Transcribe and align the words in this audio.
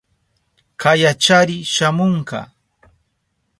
Kayachari 0.81 1.57
shamunka. 1.73 2.39